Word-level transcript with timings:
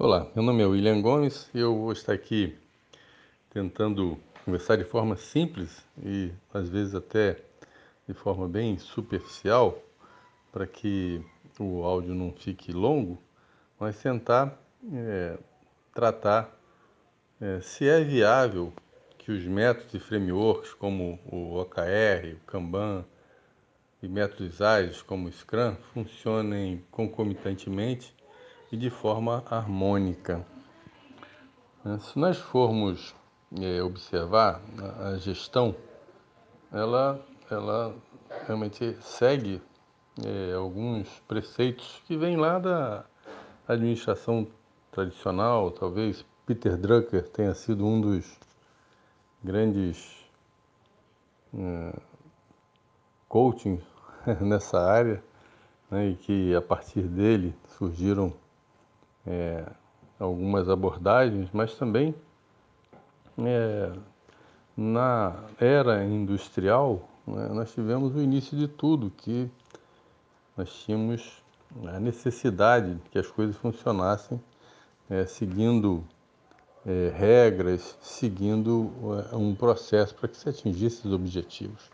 Olá, 0.00 0.30
meu 0.32 0.44
nome 0.44 0.62
é 0.62 0.64
William 0.66 1.02
Gomes 1.02 1.50
e 1.52 1.58
eu 1.58 1.76
vou 1.76 1.90
estar 1.90 2.12
aqui 2.12 2.56
tentando 3.50 4.16
conversar 4.44 4.76
de 4.76 4.84
forma 4.84 5.16
simples 5.16 5.84
e 6.00 6.30
às 6.54 6.68
vezes 6.68 6.94
até 6.94 7.36
de 8.06 8.14
forma 8.14 8.46
bem 8.46 8.78
superficial 8.78 9.82
para 10.52 10.68
que 10.68 11.20
o 11.58 11.82
áudio 11.82 12.14
não 12.14 12.30
fique 12.30 12.70
longo, 12.70 13.20
mas 13.76 14.00
tentar 14.00 14.56
é, 14.92 15.36
tratar 15.92 16.56
é, 17.40 17.60
se 17.60 17.88
é 17.88 18.00
viável 18.04 18.72
que 19.18 19.32
os 19.32 19.42
métodos 19.42 19.94
e 19.94 19.98
frameworks 19.98 20.74
como 20.74 21.18
o 21.26 21.56
OKR, 21.56 22.36
o 22.36 22.46
Kanban 22.46 23.04
e 24.00 24.06
métodos 24.06 24.62
ágeis 24.62 25.02
como 25.02 25.26
o 25.26 25.32
Scrum 25.32 25.74
funcionem 25.92 26.84
concomitantemente 26.88 28.16
e 28.70 28.76
de 28.76 28.90
forma 28.90 29.42
harmônica. 29.50 30.44
Né? 31.84 31.98
Se 32.00 32.18
nós 32.18 32.38
formos 32.38 33.14
é, 33.60 33.82
observar 33.82 34.60
a 35.00 35.16
gestão, 35.16 35.74
ela, 36.72 37.24
ela 37.50 37.94
realmente 38.46 38.96
segue 39.00 39.62
é, 40.24 40.54
alguns 40.54 41.08
preceitos 41.26 42.02
que 42.06 42.16
vêm 42.16 42.36
lá 42.36 42.58
da 42.58 43.04
administração 43.66 44.46
tradicional, 44.90 45.70
talvez 45.70 46.24
Peter 46.44 46.76
Drucker 46.76 47.28
tenha 47.28 47.54
sido 47.54 47.86
um 47.86 48.00
dos 48.00 48.38
grandes 49.42 50.16
é, 51.54 51.92
coaching 53.28 53.80
nessa 54.40 54.80
área, 54.80 55.22
né, 55.90 56.08
e 56.08 56.16
que 56.16 56.54
a 56.54 56.60
partir 56.60 57.02
dele 57.02 57.54
surgiram 57.78 58.32
é, 59.28 59.64
algumas 60.18 60.68
abordagens, 60.68 61.48
mas 61.52 61.74
também 61.74 62.14
é, 63.38 63.92
na 64.76 65.36
era 65.60 66.04
industrial 66.04 67.08
né, 67.28 67.48
nós 67.48 67.72
tivemos 67.72 68.14
o 68.14 68.20
início 68.20 68.56
de 68.56 68.66
tudo, 68.66 69.10
que 69.10 69.50
nós 70.56 70.72
tínhamos 70.72 71.42
a 71.86 72.00
necessidade 72.00 72.94
de 72.94 73.10
que 73.10 73.18
as 73.18 73.26
coisas 73.26 73.54
funcionassem 73.56 74.40
é, 75.10 75.26
seguindo 75.26 76.02
é, 76.86 77.12
regras, 77.14 77.98
seguindo 78.00 78.90
é, 79.30 79.36
um 79.36 79.54
processo 79.54 80.14
para 80.14 80.28
que 80.28 80.36
se 80.38 80.48
atingisse 80.48 81.06
os 81.06 81.12
objetivos. 81.12 81.90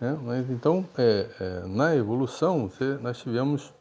Né? 0.00 0.16
Mas 0.22 0.48
então, 0.48 0.86
é, 0.96 1.28
é, 1.40 1.66
na 1.66 1.96
evolução, 1.96 2.68
você, 2.68 2.96
nós 3.02 3.18
tivemos 3.18 3.72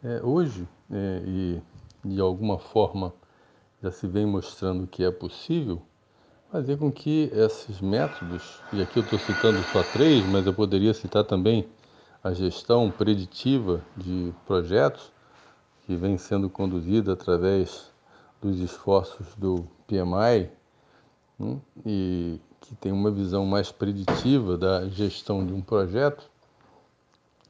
é, 0.02 0.20
hoje, 0.22 0.66
é, 0.90 1.22
e 1.26 1.62
de 2.04 2.20
alguma 2.20 2.58
forma 2.58 3.12
já 3.82 3.90
se 3.90 4.06
vem 4.06 4.24
mostrando 4.24 4.86
que 4.86 5.04
é 5.04 5.10
possível, 5.10 5.82
fazer 6.50 6.78
com 6.78 6.90
que 6.90 7.30
esses 7.34 7.80
métodos, 7.82 8.62
e 8.72 8.80
aqui 8.80 8.98
eu 8.98 9.02
estou 9.02 9.18
citando 9.18 9.58
só 9.72 9.82
três, 9.82 10.24
mas 10.24 10.46
eu 10.46 10.54
poderia 10.54 10.94
citar 10.94 11.24
também 11.24 11.68
a 12.22 12.32
gestão 12.32 12.90
preditiva 12.90 13.82
de 13.96 14.32
projetos, 14.46 15.12
que 15.86 15.96
vem 15.96 16.16
sendo 16.16 16.48
conduzida 16.48 17.12
através 17.12 17.92
dos 18.40 18.58
esforços 18.60 19.34
do 19.36 19.66
PMI 19.86 20.50
né, 21.38 21.58
e 21.84 22.40
que 22.60 22.74
tem 22.76 22.92
uma 22.92 23.10
visão 23.10 23.44
mais 23.44 23.70
preditiva 23.70 24.56
da 24.56 24.88
gestão 24.88 25.44
de 25.44 25.52
um 25.52 25.60
projeto, 25.60 26.30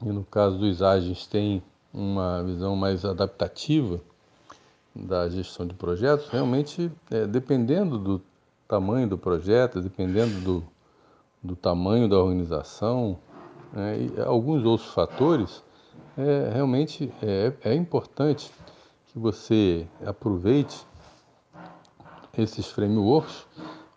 e 0.01 0.09
no 0.09 0.25
caso 0.25 0.57
dos 0.57 0.81
ágeis 0.81 1.25
tem 1.25 1.63
uma 1.93 2.43
visão 2.43 2.75
mais 2.75 3.05
adaptativa 3.05 4.01
da 4.93 5.29
gestão 5.29 5.65
de 5.65 5.73
projetos, 5.73 6.27
realmente 6.27 6.91
é, 7.09 7.25
dependendo 7.25 7.97
do 7.97 8.21
tamanho 8.67 9.07
do 9.07 9.17
projeto, 9.17 9.81
dependendo 9.81 10.41
do, 10.41 10.63
do 11.41 11.55
tamanho 11.55 12.09
da 12.09 12.17
organização 12.17 13.17
né, 13.71 13.97
e 13.99 14.21
alguns 14.21 14.65
outros 14.65 14.89
fatores, 14.93 15.63
é, 16.17 16.51
realmente 16.53 17.11
é, 17.21 17.53
é 17.63 17.73
importante 17.73 18.51
que 19.07 19.19
você 19.19 19.87
aproveite 20.05 20.85
esses 22.37 22.67
frameworks, 22.67 23.45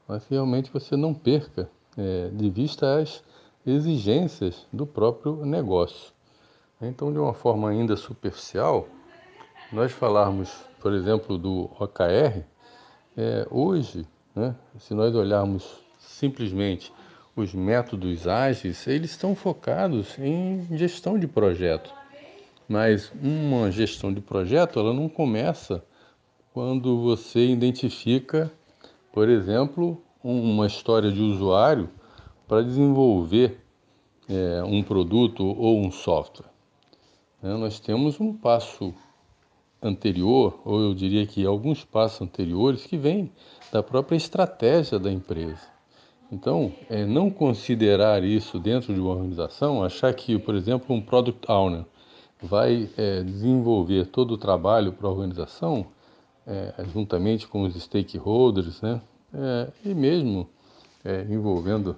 mas 0.07 0.25
que 0.25 0.35
realmente 0.35 0.71
você 0.73 0.97
não 0.97 1.13
perca 1.13 1.71
é, 1.97 2.29
de 2.33 2.51
vista 2.51 3.01
as 3.01 3.23
exigências 3.67 4.67
do 4.73 4.87
próprio 4.87 5.45
negócio. 5.45 6.13
Então, 6.81 7.13
de 7.13 7.19
uma 7.19 7.35
forma 7.35 7.69
ainda 7.69 7.97
superficial, 7.97 8.89
nós 9.73 9.93
falarmos, 9.93 10.51
por 10.81 10.93
exemplo, 10.93 11.37
do 11.37 11.65
OKR, 11.79 12.45
é, 13.17 13.47
hoje, 13.51 14.07
né, 14.35 14.55
se 14.79 14.95
nós 14.95 15.15
olharmos 15.15 15.83
simplesmente 15.99 16.93
os 17.41 17.55
métodos 17.55 18.27
ágeis, 18.27 18.87
eles 18.87 19.13
estão 19.13 19.35
focados 19.35 20.19
em 20.19 20.67
gestão 20.77 21.19
de 21.19 21.27
projeto. 21.27 21.95
Mas 22.69 23.13
uma 23.23 23.71
gestão 23.71 24.13
de 24.13 24.21
projeto, 24.21 24.79
ela 24.79 24.93
não 24.93 25.09
começa 25.09 25.85
quando 26.53 27.01
você 27.01 27.47
identifica, 27.47 28.53
por 29.13 29.29
exemplo, 29.29 30.03
uma 30.23 30.67
história 30.67 31.11
de 31.13 31.21
usuário 31.21 31.89
para 32.47 32.63
desenvolver 32.63 33.61
é, 34.29 34.63
um 34.65 34.83
produto 34.83 35.45
ou 35.45 35.81
um 35.81 35.91
software. 35.91 36.51
É, 37.43 37.49
nós 37.49 37.79
temos 37.79 38.21
um 38.21 38.33
passo 38.33 38.93
anterior, 39.81 40.61
ou 40.65 40.81
eu 40.81 40.95
diria 40.95 41.25
que 41.27 41.47
alguns 41.47 41.85
passos 41.85 42.21
anteriores, 42.21 42.85
que 42.85 42.97
vêm 42.97 43.31
da 43.73 43.83
própria 43.83 44.17
estratégia 44.17 44.99
da 44.99 45.11
empresa. 45.11 45.78
Então, 46.31 46.73
é, 46.91 47.07
não 47.07 47.31
considerar 47.31 48.23
isso 48.23 48.59
dentro 48.59 48.93
de 48.93 49.01
uma 49.01 49.13
organização, 49.13 49.83
achar 49.83 50.13
que, 50.13 50.39
por 50.39 50.55
exemplo, 50.55 50.95
um 50.95 51.01
product 51.01 51.51
owner 51.51 51.85
vai 52.43 52.89
é, 52.97 53.23
desenvolver 53.23 54.07
todo 54.07 54.33
o 54.35 54.39
trabalho 54.39 54.93
para 54.93 55.09
a 55.09 55.11
organização, 55.11 55.87
é, 56.47 56.75
juntamente 56.93 57.49
com 57.49 57.63
os 57.63 57.75
stakeholders, 57.75 58.81
né? 58.81 59.01
É, 59.33 59.69
e 59.85 59.95
mesmo 59.95 60.49
é, 61.05 61.23
envolvendo 61.29 61.97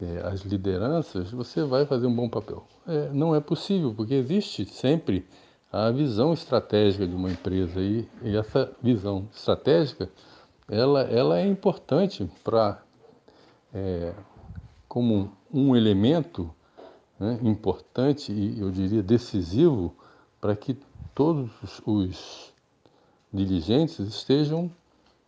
é, 0.00 0.26
as 0.26 0.42
lideranças, 0.42 1.30
você 1.30 1.62
vai 1.62 1.84
fazer 1.84 2.06
um 2.06 2.14
bom 2.14 2.28
papel. 2.28 2.66
Não 3.12 3.34
é 3.34 3.40
possível, 3.40 3.94
porque 3.94 4.14
existe 4.14 4.64
sempre 4.64 5.24
a 5.72 5.90
visão 5.90 6.32
estratégica 6.32 7.06
de 7.06 7.14
uma 7.14 7.30
empresa 7.30 7.80
e, 7.80 8.08
e 8.22 8.36
essa 8.36 8.72
visão 8.82 9.28
estratégica 9.32 10.10
ela, 10.68 11.02
ela 11.02 11.38
é 11.38 11.46
importante 11.46 12.28
para 12.42 12.82
como 14.88 15.30
um 15.52 15.76
elemento 15.76 16.52
né, 17.18 17.38
importante 17.42 18.32
e 18.32 18.60
eu 18.60 18.70
diria 18.70 19.02
decisivo 19.02 19.94
para 20.40 20.56
que 20.56 20.76
todos 21.14 21.50
os 21.86 22.52
dirigentes 23.32 23.98
estejam 24.00 24.70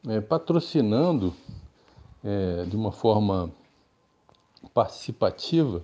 é, 0.09 0.21
patrocinando 0.21 1.35
é, 2.25 2.65
de 2.65 2.77
uma 2.77 2.91
forma 2.91 3.53
participativa 4.73 5.83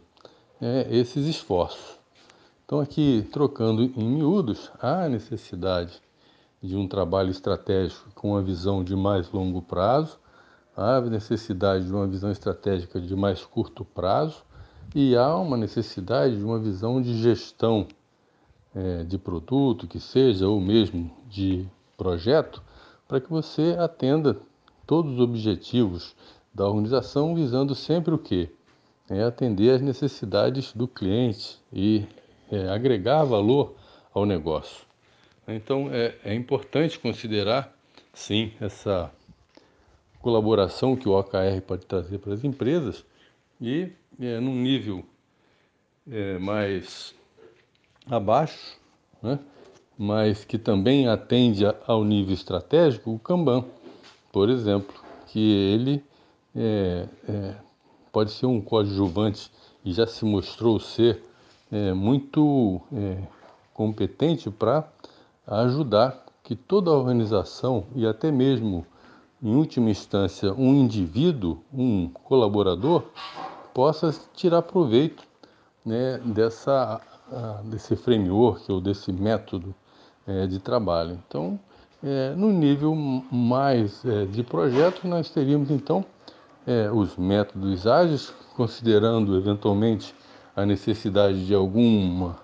é, 0.61 0.87
esses 0.90 1.26
esforços. 1.26 1.99
Então, 2.64 2.81
aqui 2.81 3.26
trocando 3.32 3.82
em 3.82 4.04
miúdos, 4.04 4.70
há 4.81 5.08
necessidade 5.08 6.02
de 6.62 6.76
um 6.76 6.88
trabalho 6.88 7.31
estratégico 7.31 8.11
com 8.14 8.32
uma 8.32 8.43
visão 8.43 8.82
de 8.82 8.96
mais 8.96 9.31
longo 9.31 9.62
prazo, 9.62 10.19
há 10.78 11.00
necessidade 11.00 11.86
de 11.86 11.92
uma 11.92 12.06
visão 12.06 12.30
estratégica 12.30 13.00
de 13.00 13.16
mais 13.16 13.44
curto 13.44 13.84
prazo 13.84 14.44
e 14.94 15.16
há 15.16 15.36
uma 15.36 15.56
necessidade 15.56 16.36
de 16.36 16.44
uma 16.44 16.60
visão 16.60 17.02
de 17.02 17.19
gestão 17.19 17.88
é, 18.72 19.02
de 19.02 19.19
produto, 19.19 19.88
que 19.88 19.98
seja, 19.98 20.46
ou 20.46 20.60
mesmo 20.60 21.10
de 21.28 21.66
projeto, 21.96 22.62
para 23.08 23.20
que 23.20 23.28
você 23.28 23.76
atenda 23.76 24.38
todos 24.86 25.14
os 25.14 25.20
objetivos 25.20 26.14
da 26.54 26.64
organização, 26.64 27.34
visando 27.34 27.75
sempre 27.75 28.14
o 28.14 28.19
quê? 28.19 28.48
É 29.10 29.25
atender 29.25 29.75
às 29.75 29.82
necessidades 29.82 30.72
do 30.72 30.86
cliente 30.86 31.58
e 31.72 32.06
é, 32.52 32.69
agregar 32.69 33.25
valor 33.25 33.75
ao 34.14 34.25
negócio. 34.25 34.86
Então 35.46 35.88
é, 35.90 36.14
é 36.25 36.34
importante 36.34 37.00
considerar, 37.00 37.75
sim, 38.12 38.52
essa 38.60 39.10
colaboração 40.20 40.96
que 40.96 41.08
o 41.08 41.18
OKR 41.18 41.60
pode 41.66 41.86
trazer 41.86 42.18
para 42.18 42.34
as 42.34 42.44
empresas 42.44 43.04
e 43.60 43.90
é, 44.20 44.40
num 44.40 44.54
nível 44.54 45.04
é, 46.10 46.38
mais 46.38 47.14
abaixo, 48.10 48.78
né? 49.22 49.38
mas 49.96 50.44
que 50.44 50.58
também 50.58 51.08
atende 51.08 51.64
ao 51.86 52.04
nível 52.04 52.32
estratégico, 52.34 53.12
o 53.12 53.18
Kanban, 53.18 53.64
por 54.32 54.48
exemplo, 54.48 54.94
que 55.26 55.40
ele 55.40 56.04
é, 56.54 57.08
é, 57.28 57.54
pode 58.12 58.30
ser 58.30 58.46
um 58.46 58.60
coadjuvante 58.60 59.50
e 59.84 59.92
já 59.92 60.06
se 60.06 60.24
mostrou 60.24 60.78
ser 60.80 61.22
é, 61.70 61.92
muito 61.92 62.80
é, 62.92 63.18
competente 63.74 64.50
para 64.50 64.88
ajudar 65.46 66.24
que 66.42 66.56
toda 66.56 66.90
a 66.90 66.94
organização 66.94 67.84
e 67.94 68.06
até 68.06 68.30
mesmo, 68.32 68.86
em 69.43 69.55
última 69.55 69.90
instância, 69.90 70.52
um 70.52 70.75
indivíduo, 70.75 71.58
um 71.73 72.08
colaborador, 72.08 73.05
possa 73.73 74.14
tirar 74.35 74.62
proveito 74.62 75.23
né, 75.85 76.19
dessa, 76.25 77.00
desse 77.64 77.94
framework 77.96 78.70
ou 78.70 78.81
desse 78.81 79.12
método 79.12 79.75
é, 80.26 80.46
de 80.46 80.58
trabalho. 80.58 81.19
Então, 81.26 81.58
é, 82.02 82.35
no 82.37 82.52
nível 82.52 82.94
mais 82.94 84.05
é, 84.05 84.25
de 84.26 84.43
projeto, 84.43 85.06
nós 85.06 85.31
teríamos 85.31 85.70
então 85.70 86.05
é, 86.67 86.90
os 86.90 87.17
métodos 87.17 87.87
ágeis, 87.87 88.32
considerando 88.55 89.37
eventualmente 89.37 90.14
a 90.55 90.67
necessidade 90.67 91.46
de 91.46 91.55
alguma 91.55 92.37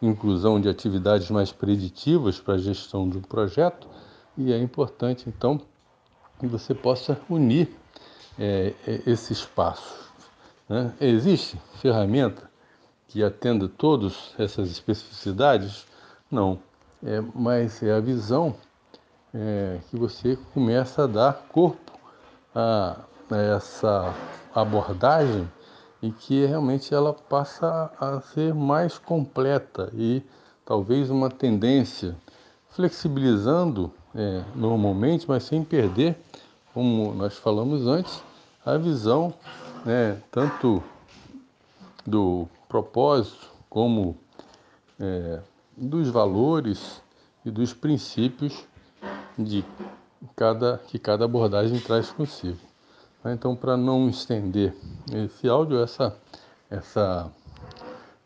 inclusão 0.00 0.60
de 0.60 0.68
atividades 0.68 1.30
mais 1.30 1.52
preditivas 1.52 2.38
para 2.38 2.54
a 2.54 2.58
gestão 2.58 3.08
de 3.08 3.18
um 3.18 3.22
projeto, 3.22 3.88
e 4.36 4.52
é 4.52 4.58
importante 4.58 5.28
então 5.28 5.60
que 6.38 6.46
você 6.46 6.74
possa 6.74 7.18
unir 7.28 7.74
é, 8.38 8.72
é 8.86 9.46
passos. 9.54 10.06
Né? 10.68 10.92
Existe 11.00 11.58
ferramenta 11.80 12.50
que 13.08 13.22
atenda 13.22 13.68
todas 13.68 14.34
essas 14.38 14.70
especificidades? 14.70 15.86
Não, 16.30 16.58
é, 17.04 17.22
mas 17.34 17.82
é 17.82 17.92
a 17.92 18.00
visão 18.00 18.54
é, 19.32 19.78
que 19.90 19.96
você 19.96 20.36
começa 20.52 21.04
a 21.04 21.06
dar 21.06 21.46
corpo 21.48 21.92
a, 22.54 22.96
a 23.30 23.36
essa 23.36 24.14
abordagem 24.54 25.50
e 26.02 26.10
que 26.10 26.44
realmente 26.44 26.94
ela 26.94 27.12
passa 27.12 27.90
a 28.00 28.20
ser 28.20 28.54
mais 28.54 28.98
completa 28.98 29.90
e 29.94 30.22
talvez 30.64 31.10
uma 31.10 31.30
tendência 31.30 32.16
flexibilizando 32.76 33.90
é, 34.14 34.44
normalmente, 34.54 35.26
mas 35.26 35.44
sem 35.44 35.64
perder, 35.64 36.14
como 36.74 37.14
nós 37.14 37.38
falamos 37.38 37.86
antes, 37.86 38.22
a 38.64 38.76
visão 38.76 39.32
né, 39.82 40.20
tanto 40.30 40.82
do 42.06 42.46
propósito 42.68 43.50
como 43.70 44.14
é, 45.00 45.40
dos 45.74 46.10
valores 46.10 47.00
e 47.46 47.50
dos 47.50 47.72
princípios 47.72 48.66
de 49.38 49.64
cada, 50.34 50.78
que 50.86 50.98
cada 50.98 51.24
abordagem 51.24 51.80
traz 51.80 52.10
consigo. 52.10 52.58
Então, 53.24 53.56
para 53.56 53.76
não 53.76 54.08
estender 54.08 54.76
esse 55.12 55.48
áudio, 55.48 55.82
essa, 55.82 56.14
essa 56.70 57.32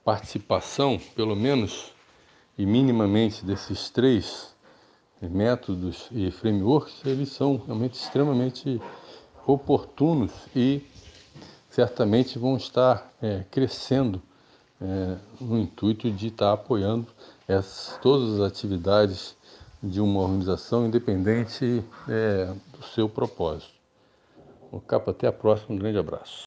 participação, 0.04 1.00
pelo 1.14 1.36
menos 1.36 1.92
e 2.60 2.66
minimamente, 2.66 3.42
desses 3.42 3.88
três 3.88 4.54
métodos 5.18 6.08
e 6.12 6.30
frameworks, 6.30 7.00
eles 7.06 7.30
são 7.30 7.56
realmente 7.56 7.94
extremamente 7.94 8.78
oportunos 9.46 10.30
e 10.54 10.82
certamente 11.70 12.38
vão 12.38 12.58
estar 12.58 13.14
é, 13.22 13.46
crescendo 13.50 14.20
é, 14.78 15.16
no 15.40 15.58
intuito 15.58 16.10
de 16.10 16.26
estar 16.26 16.52
apoiando 16.52 17.06
essas, 17.48 17.98
todas 18.02 18.38
as 18.38 18.52
atividades 18.52 19.34
de 19.82 19.98
uma 19.98 20.20
organização 20.20 20.86
independente 20.86 21.82
é, 22.06 22.52
do 22.76 22.84
seu 22.84 23.08
propósito. 23.08 23.72
Capa, 24.86 25.12
até 25.12 25.26
a 25.26 25.32
próxima, 25.32 25.74
um 25.74 25.78
grande 25.78 25.96
abraço. 25.96 26.38